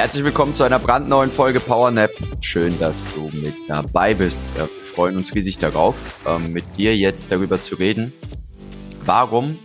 [0.00, 2.10] Herzlich willkommen zu einer brandneuen Folge PowerNap.
[2.40, 4.38] Schön, dass du mit dabei bist.
[4.54, 5.94] Wir freuen uns riesig darauf,
[6.26, 8.10] ähm, mit dir jetzt darüber zu reden.
[9.04, 9.58] Warum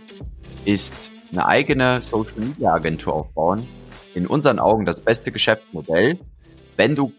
[0.66, 3.66] ist eine eigene Social Media Agentur aufbauen
[4.14, 6.18] in unseren Augen das beste Geschäftsmodell,
[6.76, 7.14] wenn du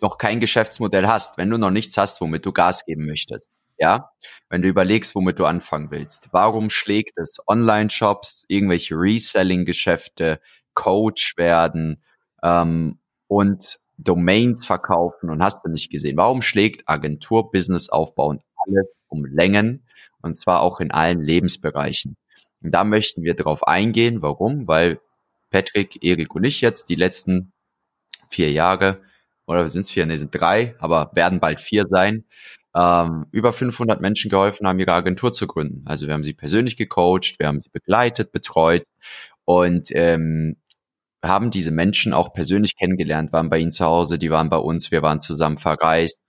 [0.00, 3.50] noch kein Geschäftsmodell hast, wenn du noch nichts hast, womit du Gas geben möchtest?
[3.78, 4.12] Ja,
[4.48, 6.28] wenn du überlegst, womit du anfangen willst.
[6.30, 10.38] Warum schlägt es Online-Shops, irgendwelche Reselling-Geschäfte,
[10.74, 12.00] Coach werden,
[12.42, 16.16] ähm, und Domains verkaufen und hast du nicht gesehen.
[16.16, 19.84] Warum schlägt Agentur Business aufbauen alles um Längen
[20.22, 22.16] und zwar auch in allen Lebensbereichen?
[22.62, 24.22] Und da möchten wir darauf eingehen.
[24.22, 24.66] Warum?
[24.66, 25.00] Weil
[25.50, 27.52] Patrick, Erik und ich jetzt die letzten
[28.28, 29.00] vier Jahre
[29.46, 32.24] oder sind es vier, ne, sind drei, aber werden bald vier sein,
[32.74, 35.82] ähm, über 500 Menschen geholfen haben, ihre Agentur zu gründen.
[35.86, 38.84] Also wir haben sie persönlich gecoacht, wir haben sie begleitet, betreut
[39.44, 40.56] und ähm,
[41.22, 44.90] haben diese Menschen auch persönlich kennengelernt, waren bei ihnen zu Hause, die waren bei uns,
[44.90, 46.20] wir waren zusammen verreist.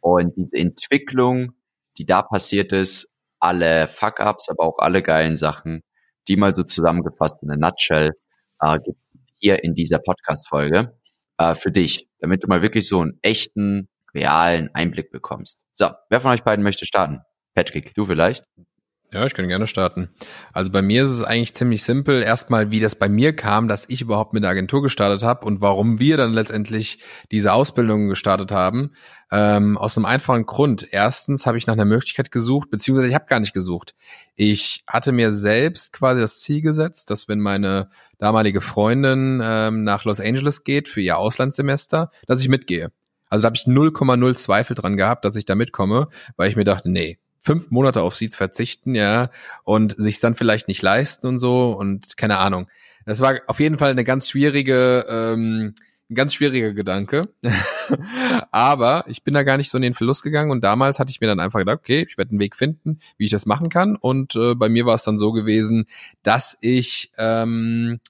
[0.00, 1.52] Und diese Entwicklung,
[1.98, 5.82] die da passiert ist, alle Fuck-ups, aber auch alle geilen Sachen,
[6.28, 8.12] die mal so zusammengefasst in a nutshell,
[8.60, 10.94] äh, gibt's hier in dieser Podcast-Folge
[11.38, 15.64] äh, für dich, damit du mal wirklich so einen echten, realen Einblick bekommst.
[15.72, 17.20] So, wer von euch beiden möchte starten?
[17.54, 18.44] Patrick, du vielleicht?
[19.12, 20.08] Ja, ich kann gerne starten.
[20.52, 22.22] Also bei mir ist es eigentlich ziemlich simpel.
[22.22, 25.60] Erstmal, wie das bei mir kam, dass ich überhaupt mit der Agentur gestartet habe und
[25.60, 27.00] warum wir dann letztendlich
[27.32, 28.92] diese Ausbildung gestartet haben.
[29.32, 30.86] Ähm, aus einem einfachen Grund.
[30.92, 33.96] Erstens habe ich nach einer Möglichkeit gesucht, beziehungsweise ich habe gar nicht gesucht.
[34.36, 40.04] Ich hatte mir selbst quasi das Ziel gesetzt, dass wenn meine damalige Freundin ähm, nach
[40.04, 42.92] Los Angeles geht für ihr Auslandssemester, dass ich mitgehe.
[43.28, 46.64] Also da habe ich 0,0 Zweifel dran gehabt, dass ich da mitkomme, weil ich mir
[46.64, 49.30] dachte, nee, fünf Monate auf zu verzichten, ja,
[49.64, 52.68] und sich dann vielleicht nicht leisten und so und keine Ahnung.
[53.06, 55.74] Das war auf jeden Fall eine ganz schwierige, ähm,
[56.10, 57.22] ein ganz schwieriger Gedanke.
[58.52, 61.20] Aber ich bin da gar nicht so in den Verlust gegangen und damals hatte ich
[61.20, 63.96] mir dann einfach gedacht, okay, ich werde einen Weg finden, wie ich das machen kann.
[63.96, 65.86] Und äh, bei mir war es dann so gewesen,
[66.22, 68.00] dass ich ähm,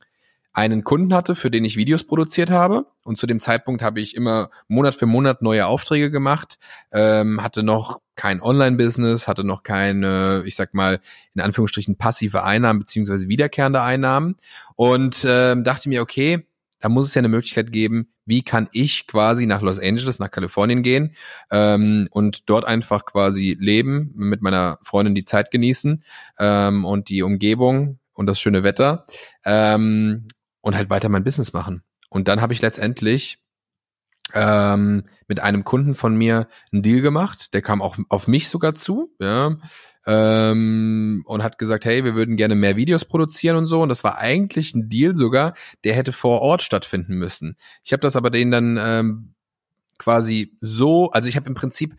[0.53, 2.87] einen Kunden hatte, für den ich Videos produziert habe.
[3.05, 6.59] Und zu dem Zeitpunkt habe ich immer Monat für Monat neue Aufträge gemacht,
[6.93, 11.01] ähm, hatte noch kein Online-Business, hatte noch keine, ich sag mal,
[11.35, 14.37] in Anführungsstrichen passive Einnahmen beziehungsweise wiederkehrende Einnahmen
[14.75, 16.47] und ähm, dachte mir, okay,
[16.81, 20.31] da muss es ja eine Möglichkeit geben, wie kann ich quasi nach Los Angeles, nach
[20.31, 21.15] Kalifornien gehen
[21.51, 26.03] ähm, und dort einfach quasi leben, mit meiner Freundin die Zeit genießen
[26.39, 29.07] ähm, und die Umgebung und das schöne Wetter.
[29.45, 30.29] Ähm,
[30.61, 31.83] und halt weiter mein Business machen.
[32.09, 33.39] Und dann habe ich letztendlich
[34.35, 37.55] ähm, mit einem Kunden von mir einen Deal gemacht.
[37.55, 39.57] Der kam auch auf mich sogar zu, ja,
[40.07, 43.83] ähm, und hat gesagt, hey, wir würden gerne mehr Videos produzieren und so.
[43.83, 45.55] Und das war eigentlich ein Deal sogar,
[45.85, 47.57] der hätte vor Ort stattfinden müssen.
[47.85, 49.35] Ich habe das aber denen dann ähm,
[49.99, 51.95] quasi so, also ich habe im Prinzip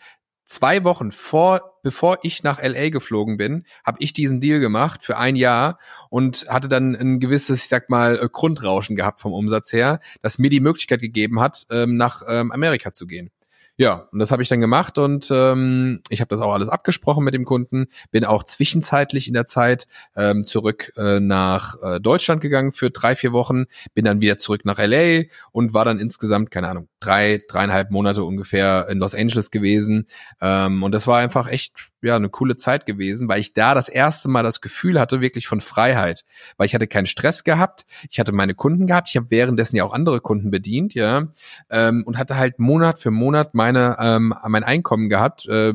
[0.51, 5.17] zwei Wochen vor, bevor ich nach LA geflogen bin, habe ich diesen Deal gemacht für
[5.17, 5.79] ein Jahr
[6.09, 10.37] und hatte dann ein gewisses, ich sag mal, äh, Grundrauschen gehabt vom Umsatz her, das
[10.37, 13.31] mir die Möglichkeit gegeben hat, ähm, nach ähm, Amerika zu gehen.
[13.77, 17.23] Ja, und das habe ich dann gemacht und ähm, ich habe das auch alles abgesprochen
[17.23, 17.87] mit dem Kunden.
[18.11, 23.15] Bin auch zwischenzeitlich in der Zeit ähm, zurück äh, nach äh, Deutschland gegangen für drei,
[23.15, 27.43] vier Wochen, bin dann wieder zurück nach LA und war dann insgesamt, keine Ahnung, drei,
[27.47, 30.07] dreieinhalb Monate ungefähr in Los Angeles gewesen.
[30.39, 33.89] Ähm, und das war einfach echt ja eine coole Zeit gewesen, weil ich da das
[33.89, 36.25] erste Mal das Gefühl hatte wirklich von Freiheit,
[36.57, 39.83] weil ich hatte keinen Stress gehabt, ich hatte meine Kunden gehabt, ich habe währenddessen ja
[39.83, 41.27] auch andere Kunden bedient, ja,
[41.69, 45.73] ähm, und hatte halt Monat für Monat meine ähm, mein Einkommen gehabt, äh,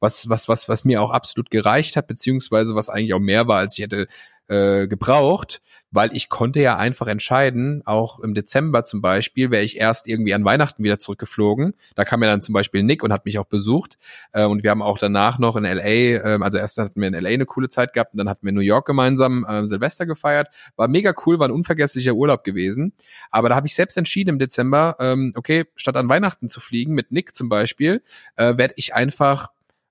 [0.00, 3.58] was was was was mir auch absolut gereicht hat, beziehungsweise was eigentlich auch mehr war,
[3.58, 4.08] als ich hätte
[4.48, 5.60] äh, gebraucht,
[5.90, 10.34] weil ich konnte ja einfach entscheiden, auch im Dezember zum Beispiel, wäre ich erst irgendwie
[10.34, 11.74] an Weihnachten wieder zurückgeflogen.
[11.94, 13.98] Da kam ja dann zum Beispiel Nick und hat mich auch besucht.
[14.32, 17.14] Äh, und wir haben auch danach noch in LA, äh, also erst hatten wir in
[17.14, 20.48] LA eine coole Zeit gehabt und dann hatten wir New York gemeinsam äh, Silvester gefeiert.
[20.76, 22.92] War mega cool, war ein unvergesslicher Urlaub gewesen.
[23.30, 26.94] Aber da habe ich selbst entschieden im Dezember, ähm, okay, statt an Weihnachten zu fliegen,
[26.94, 28.02] mit Nick zum Beispiel,
[28.36, 29.48] äh, werde ich einfach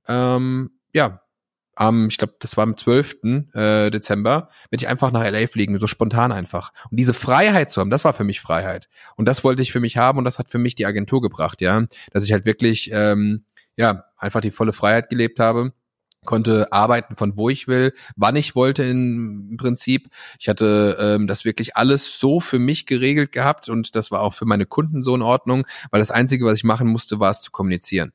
[0.08, 1.22] ähm, ja,
[1.76, 3.52] am, ich glaube, das war am 12.
[3.54, 6.72] Äh, Dezember, werde ich einfach nach LA fliegen, so spontan einfach.
[6.90, 8.90] Und diese Freiheit zu haben, das war für mich Freiheit.
[9.16, 11.62] Und das wollte ich für mich haben und das hat für mich die Agentur gebracht,
[11.62, 11.86] ja.
[12.12, 13.46] Dass ich halt wirklich, ähm,
[13.76, 15.74] ja, einfach die volle Freiheit gelebt habe
[16.26, 20.10] konnte arbeiten von wo ich will, wann ich wollte im Prinzip.
[20.40, 24.34] Ich hatte ähm, das wirklich alles so für mich geregelt gehabt und das war auch
[24.34, 27.42] für meine Kunden so in Ordnung, weil das Einzige, was ich machen musste, war es
[27.42, 28.12] zu kommunizieren.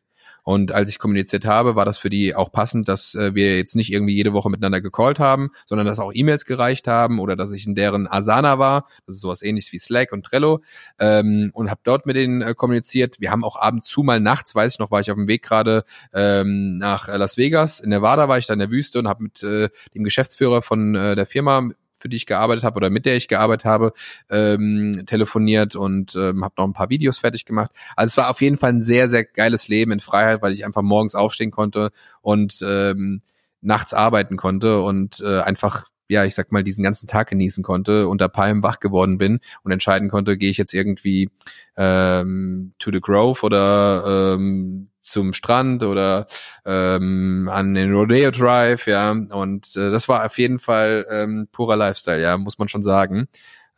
[0.51, 3.77] Und als ich kommuniziert habe, war das für die auch passend, dass äh, wir jetzt
[3.77, 7.53] nicht irgendwie jede Woche miteinander gecallt haben, sondern dass auch E-Mails gereicht haben oder dass
[7.53, 10.61] ich in deren Asana war, das ist sowas ähnliches wie Slack und Trello,
[10.99, 13.21] ähm, und habe dort mit denen äh, kommuniziert.
[13.21, 15.29] Wir haben auch ab und zu mal nachts, weiß ich noch, war ich auf dem
[15.29, 17.79] Weg gerade ähm, nach Las Vegas.
[17.79, 20.97] In Nevada war ich da in der Wüste und habe mit äh, dem Geschäftsführer von
[20.97, 21.71] äh, der Firma
[22.01, 23.93] für die ich gearbeitet habe oder mit der ich gearbeitet habe,
[24.31, 27.71] ähm, telefoniert und ähm, habe noch ein paar Videos fertig gemacht.
[27.97, 30.65] Also es war auf jeden Fall ein sehr, sehr geiles Leben in Freiheit, weil ich
[30.65, 31.91] einfach morgens aufstehen konnte
[32.23, 33.21] und ähm,
[33.61, 38.09] nachts arbeiten konnte und äh, einfach ja, ich sag mal, diesen ganzen Tag genießen konnte,
[38.09, 41.31] unter Palmen wach geworden bin und entscheiden konnte, gehe ich jetzt irgendwie
[41.77, 46.27] ähm, to the Grove oder ähm, zum Strand oder
[46.65, 49.11] ähm, an den Rodeo Drive, ja.
[49.13, 53.29] Und äh, das war auf jeden Fall ähm, purer Lifestyle, ja, muss man schon sagen.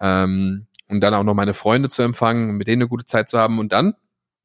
[0.00, 3.38] Ähm, und dann auch noch meine Freunde zu empfangen, mit denen eine gute Zeit zu
[3.38, 3.58] haben.
[3.58, 3.94] Und dann,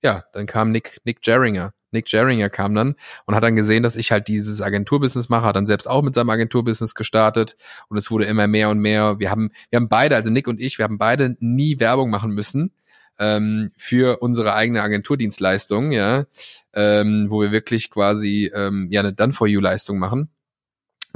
[0.03, 1.73] ja, dann kam Nick, Nick Jerringer.
[1.91, 2.95] Nick Jerringer kam dann
[3.25, 6.15] und hat dann gesehen, dass ich halt dieses Agenturbusiness mache, hat dann selbst auch mit
[6.15, 7.57] seinem Agenturbusiness gestartet
[7.89, 9.19] und es wurde immer mehr und mehr.
[9.19, 12.31] Wir haben, wir haben beide, also Nick und ich, wir haben beide nie Werbung machen
[12.31, 12.71] müssen
[13.19, 16.25] ähm, für unsere eigene Agenturdienstleistung, ja,
[16.73, 20.29] ähm, wo wir wirklich quasi ähm, ja eine Done for You Leistung machen.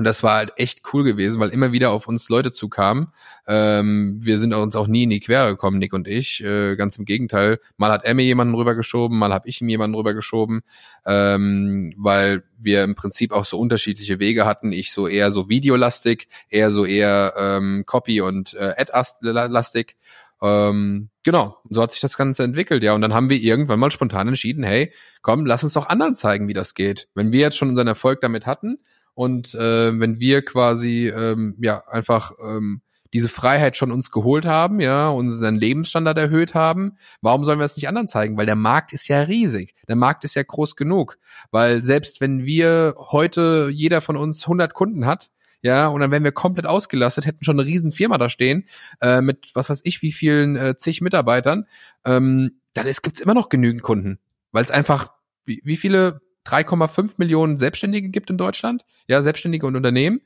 [0.01, 3.09] Und das war halt echt cool gewesen, weil immer wieder auf uns Leute zukamen.
[3.45, 6.43] Ähm, wir sind uns auch nie in die Quere gekommen, Nick und ich.
[6.43, 7.59] Äh, ganz im Gegenteil.
[7.77, 10.61] Mal hat er mir jemanden rübergeschoben, mal habe ich ihm jemanden rübergeschoben,
[11.05, 14.71] ähm, weil wir im Prinzip auch so unterschiedliche Wege hatten.
[14.71, 19.97] Ich so eher so videolastig, eher so eher ähm, Copy und äh, Ad-lastig.
[20.41, 22.93] Ähm, genau, so hat sich das Ganze entwickelt, ja.
[22.93, 26.47] Und dann haben wir irgendwann mal spontan entschieden, hey, komm, lass uns doch anderen zeigen,
[26.47, 27.07] wie das geht.
[27.13, 28.79] Wenn wir jetzt schon unseren Erfolg damit hatten
[29.13, 32.81] und äh, wenn wir quasi ähm, ja einfach ähm,
[33.13, 37.75] diese Freiheit schon uns geholt haben, ja, unseren Lebensstandard erhöht haben, warum sollen wir es
[37.75, 38.37] nicht anderen zeigen?
[38.37, 39.75] Weil der Markt ist ja riesig.
[39.87, 41.17] Der Markt ist ja groß genug.
[41.51, 45.29] Weil selbst wenn wir heute jeder von uns 100 Kunden hat,
[45.61, 48.65] ja, und dann wären wir komplett ausgelastet, hätten schon eine riesen Firma da stehen,
[49.01, 51.67] äh, mit was weiß ich wie vielen äh, zig Mitarbeitern,
[52.05, 54.19] ähm, dann ist, gibt's immer noch genügend Kunden.
[54.51, 55.11] Weil es einfach,
[55.45, 58.85] wie, wie viele 3,5 Millionen Selbstständige gibt in Deutschland?
[59.07, 60.21] Ja, Selbstständige und Unternehmen.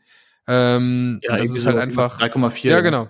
[0.47, 2.69] Ähm, ja, das ist halt einfach 3,4.
[2.69, 3.09] Ja, genau.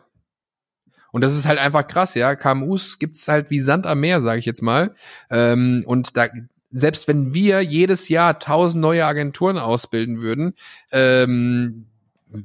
[1.11, 2.35] Und das ist halt einfach krass, ja.
[2.35, 4.93] KMUs gibt's halt wie Sand am Meer, sage ich jetzt mal.
[5.29, 6.27] Ähm, und da,
[6.71, 10.55] selbst wenn wir jedes Jahr tausend neue Agenturen ausbilden würden,
[10.91, 11.85] ähm,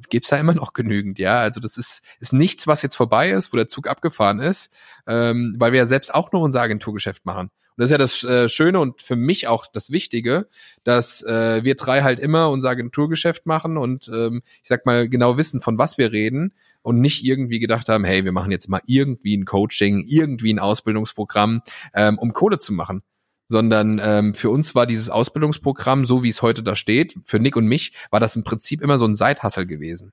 [0.08, 1.40] gibt's da immer noch genügend, ja.
[1.40, 4.72] Also das ist, ist nichts, was jetzt vorbei ist, wo der Zug abgefahren ist,
[5.06, 7.50] ähm, weil wir ja selbst auch noch unser Agenturgeschäft machen.
[7.76, 10.48] Und das ist ja das äh, Schöne und für mich auch das Wichtige,
[10.84, 15.36] dass äh, wir drei halt immer unser Agenturgeschäft machen und ähm, ich sag mal genau
[15.36, 16.52] wissen, von was wir reden
[16.82, 20.58] und nicht irgendwie gedacht haben, hey, wir machen jetzt mal irgendwie ein Coaching, irgendwie ein
[20.58, 21.62] Ausbildungsprogramm,
[21.94, 23.02] ähm, um Kohle zu machen
[23.50, 27.56] sondern ähm, für uns war dieses Ausbildungsprogramm, so wie es heute da steht, für Nick
[27.56, 30.12] und mich, war das im Prinzip immer so ein Seithassel gewesen.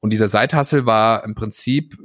[0.00, 1.96] Und dieser Seithassel war im Prinzip,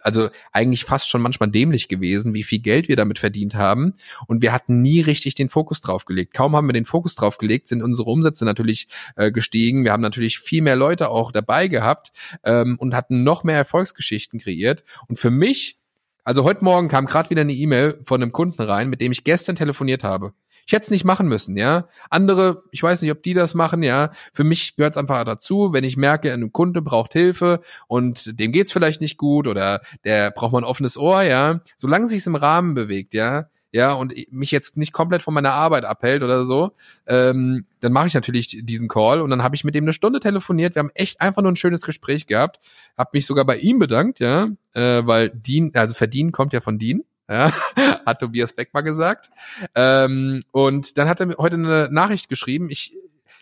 [0.00, 3.94] also eigentlich fast schon manchmal dämlich gewesen, wie viel Geld wir damit verdient haben.
[4.26, 6.34] Und wir hatten nie richtig den Fokus drauf gelegt.
[6.34, 9.84] Kaum haben wir den Fokus drauf gelegt, sind unsere Umsätze natürlich äh, gestiegen.
[9.84, 12.12] Wir haben natürlich viel mehr Leute auch dabei gehabt
[12.44, 14.84] ähm, und hatten noch mehr Erfolgsgeschichten kreiert.
[15.08, 15.78] Und für mich
[16.26, 19.22] also heute Morgen kam gerade wieder eine E-Mail von einem Kunden rein, mit dem ich
[19.22, 20.32] gestern telefoniert habe.
[20.66, 21.88] Ich hätte es nicht machen müssen, ja.
[22.10, 24.10] Andere, ich weiß nicht, ob die das machen, ja.
[24.32, 28.50] Für mich gehört es einfach dazu, wenn ich merke, ein Kunde braucht Hilfe und dem
[28.52, 31.60] geht's vielleicht nicht gut oder der braucht mal ein offenes Ohr, ja.
[31.76, 33.46] Solange sich's im Rahmen bewegt, ja,
[33.76, 36.72] ja, und mich jetzt nicht komplett von meiner Arbeit abhält oder so,
[37.06, 40.18] ähm, dann mache ich natürlich diesen Call und dann habe ich mit dem eine Stunde
[40.18, 40.74] telefoniert.
[40.74, 42.58] Wir haben echt einfach nur ein schönes Gespräch gehabt.
[42.96, 46.78] Habe mich sogar bei ihm bedankt, ja, äh, weil Dean, also verdienen kommt ja von
[46.78, 47.02] Dean.
[47.28, 47.52] Ja,
[48.06, 49.30] hat Tobias Beck mal gesagt.
[49.74, 52.68] Ähm, und dann hat er mir heute eine Nachricht geschrieben.
[52.70, 52.94] Ich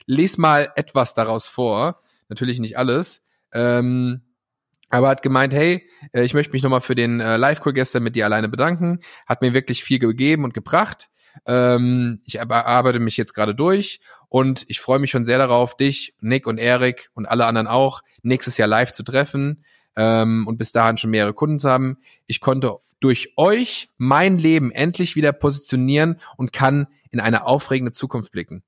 [0.06, 2.00] lese mal etwas daraus vor.
[2.28, 3.24] Natürlich nicht alles.
[3.52, 4.22] Ähm,
[4.88, 8.16] aber hat gemeint, hey, äh, ich möchte mich nochmal für den äh, Live-Call gestern mit
[8.16, 9.00] dir alleine bedanken.
[9.26, 11.10] Hat mir wirklich viel gegeben und gebracht.
[11.46, 16.14] Ähm, ich arbeite mich jetzt gerade durch und ich freue mich schon sehr darauf, dich,
[16.20, 19.64] Nick und Erik und alle anderen auch nächstes Jahr live zu treffen
[19.96, 21.98] ähm, und bis dahin schon mehrere Kunden zu haben.
[22.26, 28.32] Ich konnte durch euch mein Leben endlich wieder positionieren und kann in eine aufregende Zukunft
[28.32, 28.62] blicken.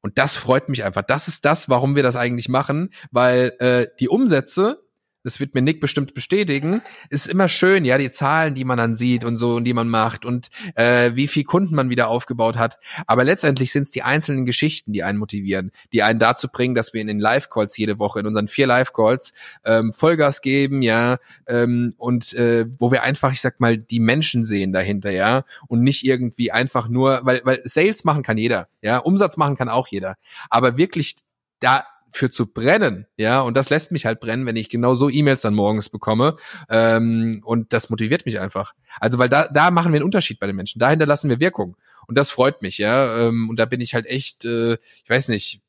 [0.00, 1.02] Und das freut mich einfach.
[1.02, 4.82] Das ist das, warum wir das eigentlich machen, weil äh, die Umsätze
[5.22, 8.94] das wird mir Nick bestimmt bestätigen, ist immer schön, ja, die Zahlen, die man dann
[8.94, 12.56] sieht und so und die man macht und äh, wie viel Kunden man wieder aufgebaut
[12.56, 12.78] hat.
[13.06, 16.94] Aber letztendlich sind es die einzelnen Geschichten, die einen motivieren, die einen dazu bringen, dass
[16.94, 19.32] wir in den Live-Calls jede Woche, in unseren vier Live-Calls,
[19.64, 24.44] ähm, Vollgas geben, ja, ähm, und äh, wo wir einfach, ich sag mal, die Menschen
[24.44, 28.98] sehen dahinter, ja, und nicht irgendwie einfach nur, weil, weil Sales machen kann jeder, ja,
[28.98, 30.16] Umsatz machen kann auch jeder.
[30.48, 31.16] Aber wirklich
[31.60, 35.08] da für zu brennen, ja, und das lässt mich halt brennen, wenn ich genau so
[35.08, 36.36] E-Mails dann morgens bekomme.
[36.68, 38.74] Ähm, und das motiviert mich einfach.
[39.00, 40.78] Also, weil da, da machen wir einen Unterschied bei den Menschen.
[40.78, 41.76] Da hinterlassen wir Wirkung.
[42.06, 43.28] Und das freut mich, ja.
[43.28, 45.62] Ähm, und da bin ich halt echt, äh, ich weiß nicht,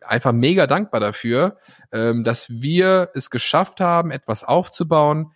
[0.00, 1.56] einfach mega dankbar dafür,
[1.92, 5.32] ähm, dass wir es geschafft haben, etwas aufzubauen,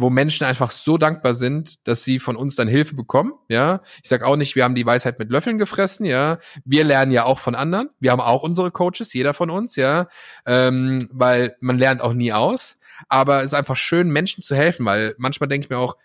[0.00, 3.82] wo Menschen einfach so dankbar sind, dass sie von uns dann Hilfe bekommen, ja.
[4.02, 6.38] Ich sag auch nicht, wir haben die Weisheit mit Löffeln gefressen, ja.
[6.64, 7.90] Wir lernen ja auch von anderen.
[7.98, 10.06] Wir haben auch unsere Coaches, jeder von uns, ja.
[10.46, 12.78] Ähm, weil man lernt auch nie aus.
[13.08, 15.96] Aber es ist einfach schön, Menschen zu helfen, weil manchmal denke ich mir auch,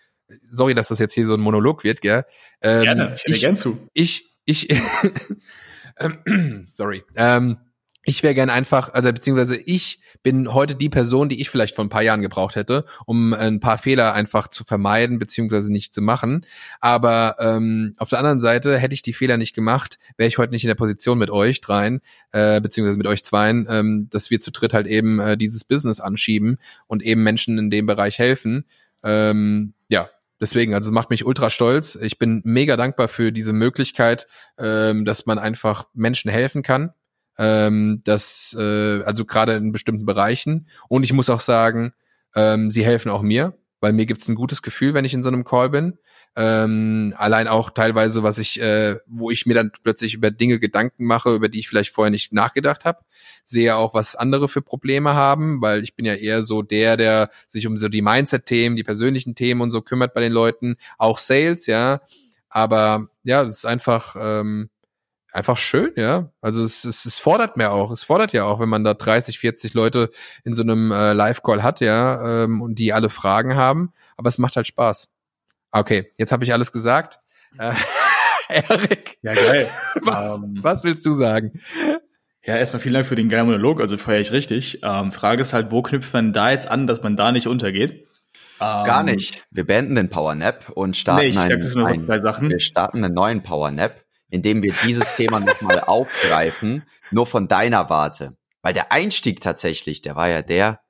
[0.50, 2.24] sorry, dass das jetzt hier so ein Monolog wird, gell.
[2.62, 3.78] Ähm, Gerne, ich, gern zu.
[3.92, 4.74] Ich, ich,
[6.68, 7.04] sorry.
[7.14, 7.58] Ähm,
[8.04, 11.84] ich wäre gern einfach, also beziehungsweise ich bin heute die Person, die ich vielleicht vor
[11.84, 16.02] ein paar Jahren gebraucht hätte, um ein paar Fehler einfach zu vermeiden beziehungsweise nicht zu
[16.02, 16.44] machen.
[16.80, 20.52] Aber ähm, auf der anderen Seite hätte ich die Fehler nicht gemacht, wäre ich heute
[20.52, 22.00] nicht in der Position mit euch dreien
[22.32, 26.00] äh, beziehungsweise mit euch zweien, ähm, dass wir zu dritt halt eben äh, dieses Business
[26.00, 28.66] anschieben und eben Menschen in dem Bereich helfen.
[29.02, 31.96] Ähm, ja, deswegen, also es macht mich ultra stolz.
[32.00, 34.26] Ich bin mega dankbar für diese Möglichkeit,
[34.58, 36.92] ähm, dass man einfach Menschen helfen kann
[37.38, 40.68] ähm, das, äh, also gerade in bestimmten Bereichen.
[40.88, 41.92] Und ich muss auch sagen,
[42.34, 45.28] ähm, sie helfen auch mir, weil mir gibt's ein gutes Gefühl, wenn ich in so
[45.28, 45.98] einem Call bin.
[46.36, 51.04] Ähm, allein auch teilweise, was ich, äh, wo ich mir dann plötzlich über Dinge Gedanken
[51.04, 53.04] mache, über die ich vielleicht vorher nicht nachgedacht habe.
[53.44, 57.30] Sehe auch, was andere für Probleme haben, weil ich bin ja eher so der, der
[57.46, 61.18] sich um so die Mindset-Themen, die persönlichen Themen und so kümmert bei den Leuten, auch
[61.18, 62.00] Sales, ja.
[62.48, 64.70] Aber ja, es ist einfach, ähm,
[65.34, 66.30] einfach schön, ja.
[66.40, 67.90] Also es, es, es fordert mehr auch.
[67.90, 70.10] Es fordert ja auch, wenn man da 30, 40 Leute
[70.44, 73.92] in so einem äh, Live-Call hat, ja, ähm, und die alle Fragen haben.
[74.16, 75.08] Aber es macht halt Spaß.
[75.72, 77.18] Okay, jetzt habe ich alles gesagt.
[77.58, 77.74] Äh,
[78.48, 79.18] Erik.
[79.22, 79.68] Ja, geil.
[80.02, 81.60] Was, um, ähm, was willst du sagen?
[82.44, 84.80] Ja, erstmal vielen Dank für den geilen Monolog, also feiere ich richtig.
[84.82, 88.06] Ähm, Frage ist halt, wo knüpft man da jetzt an, dass man da nicht untergeht?
[88.58, 89.44] Gar ähm, nicht.
[89.50, 93.70] Wir beenden den Power Nap und starten nee, einen, ein, wir starten einen neuen Power
[93.70, 94.03] Nap
[94.34, 98.36] indem wir dieses Thema nochmal aufgreifen, nur von deiner Warte.
[98.62, 100.80] Weil der Einstieg tatsächlich, der war ja der,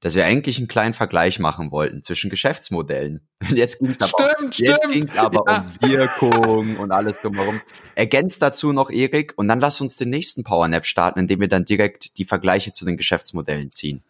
[0.00, 3.26] dass wir eigentlich einen kleinen Vergleich machen wollten zwischen Geschäftsmodellen.
[3.48, 4.92] Und jetzt ging es aber, stimmt, jetzt stimmt.
[4.92, 5.66] Ging's aber ja.
[5.82, 7.60] um Wirkung und alles drumherum.
[7.94, 11.64] Ergänzt dazu noch Erik und dann lass uns den nächsten Powernap starten, indem wir dann
[11.64, 14.04] direkt die Vergleiche zu den Geschäftsmodellen ziehen.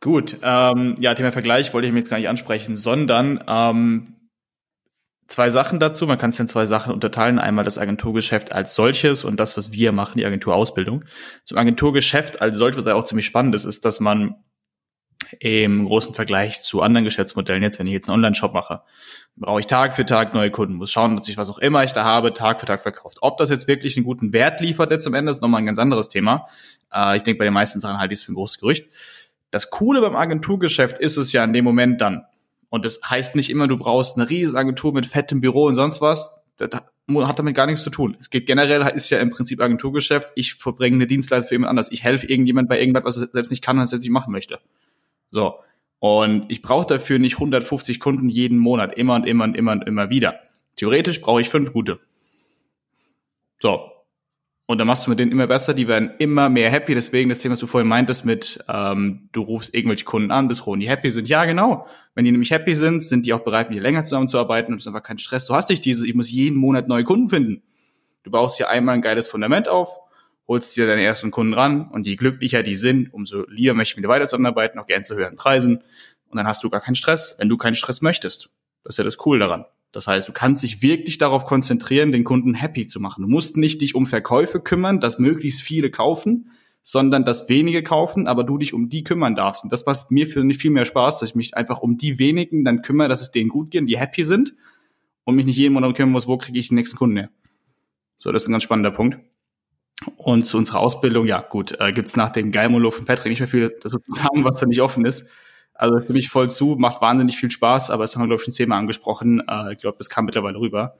[0.00, 4.13] Gut, ähm, ja, Thema Vergleich wollte ich mir jetzt gar nicht ansprechen, sondern ähm,
[5.28, 6.06] zwei Sachen dazu.
[6.06, 7.38] Man kann es in zwei Sachen unterteilen.
[7.38, 11.04] Einmal das Agenturgeschäft als solches und das, was wir machen, die Agenturausbildung.
[11.44, 14.36] Zum Agenturgeschäft als solches, was ja auch ziemlich spannend ist, ist, dass man
[15.40, 18.82] im großen Vergleich zu anderen Geschäftsmodellen, jetzt wenn ich jetzt einen Online-Shop mache,
[19.36, 21.92] brauche ich Tag für Tag neue Kunden, muss schauen, dass ich was auch immer ich
[21.92, 23.18] da habe, Tag für Tag verkauft.
[23.20, 25.78] Ob das jetzt wirklich einen guten Wert liefert jetzt am Ende, ist nochmal ein ganz
[25.78, 26.46] anderes Thema.
[26.92, 28.88] Äh, ich denke, bei den meisten Sachen halte ich es für ein großes Gerücht.
[29.50, 32.24] Das Coole beim Agenturgeschäft ist es ja in dem Moment dann,
[32.74, 36.34] und das heißt nicht immer, du brauchst eine Riesenagentur mit fettem Büro und sonst was.
[36.56, 38.16] Das hat damit gar nichts zu tun.
[38.18, 40.30] Es geht generell, ist ja im Prinzip Agenturgeschäft.
[40.34, 41.92] Ich verbringe eine Dienstleistung für jemand anders.
[41.92, 44.58] Ich helfe irgendjemand bei irgendwas, was er selbst nicht kann und selbst nicht machen möchte.
[45.30, 45.60] So.
[46.00, 49.86] Und ich brauche dafür nicht 150 Kunden jeden Monat, immer und immer und immer und
[49.86, 50.40] immer wieder.
[50.74, 52.00] Theoretisch brauche ich fünf gute.
[53.60, 53.88] So.
[54.66, 56.94] Und dann machst du mit denen immer besser, die werden immer mehr happy.
[56.94, 60.60] Deswegen das Thema, was du vorhin meintest mit, ähm, du rufst irgendwelche Kunden an, bis
[60.60, 61.28] froh die happy sind.
[61.28, 61.86] Ja, genau.
[62.14, 64.84] Wenn die nämlich happy sind, sind die auch bereit, mit dir länger zusammenzuarbeiten und es
[64.84, 65.46] ist einfach kein Stress.
[65.46, 67.62] Du hast nicht dieses, ich muss jeden Monat neue Kunden finden.
[68.22, 69.98] Du baust hier einmal ein geiles Fundament auf,
[70.48, 73.96] holst dir deine ersten Kunden ran und je glücklicher die sind, umso lieber möchte ich
[73.96, 75.82] mit dir weiter zusammenarbeiten, auch gern zu höheren Preisen.
[76.28, 78.48] Und dann hast du gar keinen Stress, wenn du keinen Stress möchtest.
[78.82, 79.66] Das ist ja das Cool daran.
[79.94, 83.22] Das heißt, du kannst dich wirklich darauf konzentrieren, den Kunden happy zu machen.
[83.22, 86.50] Du musst nicht dich um Verkäufe kümmern, dass möglichst viele kaufen,
[86.82, 89.62] sondern dass wenige kaufen, aber du dich um die kümmern darfst.
[89.62, 92.82] Und das macht mir viel, mehr Spaß, dass ich mich einfach um die wenigen dann
[92.82, 94.56] kümmere, dass es denen gut geht, die happy sind
[95.22, 97.30] und mich nicht jeden Monat kümmern muss, wo kriege ich den nächsten Kunden her.
[98.18, 99.18] So, das ist ein ganz spannender Punkt.
[100.16, 103.48] Und zu unserer Ausbildung, ja gut, äh, gibt's nach dem Geilmolo von Patrick nicht mehr
[103.48, 105.28] viel dazu zu sagen, was da nicht offen ist.
[105.74, 108.44] Also für mich voll zu, macht wahnsinnig viel Spaß, aber das haben wir, glaube ich,
[108.44, 109.42] schon zehnmal angesprochen.
[109.48, 110.98] Äh, ich glaube, das kam mittlerweile rüber.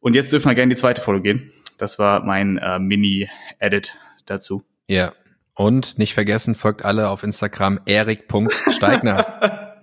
[0.00, 1.52] Und jetzt dürfen wir gerne in die zweite Folge gehen.
[1.78, 4.64] Das war mein äh, Mini-Edit dazu.
[4.88, 5.12] Ja.
[5.54, 9.76] Und nicht vergessen, folgt alle auf Instagram erik.steigner.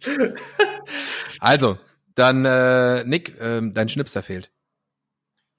[1.40, 1.78] also,
[2.14, 4.50] dann äh, Nick, äh, dein Schnipser fehlt.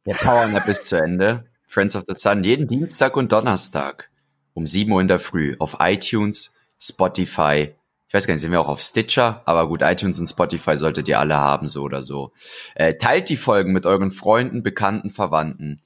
[0.06, 1.46] Der Powernap ist zu Ende.
[1.66, 4.10] Friends of the Sun jeden Dienstag und Donnerstag
[4.54, 7.74] um 7 Uhr in der Früh auf iTunes, Spotify.
[8.08, 9.42] Ich weiß gar nicht, sind wir auch auf Stitcher?
[9.46, 12.32] Aber gut, iTunes und Spotify solltet ihr alle haben, so oder so.
[12.76, 15.82] Äh, teilt die Folgen mit euren Freunden, Bekannten, Verwandten.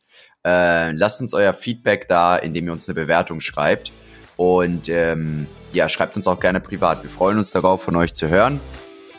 [0.46, 3.92] Äh, lasst uns euer Feedback da, indem ihr uns eine Bewertung schreibt.
[4.36, 7.04] Und ähm, ja, schreibt uns auch gerne privat.
[7.04, 8.60] Wir freuen uns darauf, von euch zu hören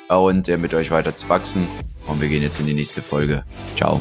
[0.09, 1.67] und äh, mit euch weiter zu wachsen.
[2.07, 3.45] Und wir gehen jetzt in die nächste Folge.
[3.77, 4.01] Ciao.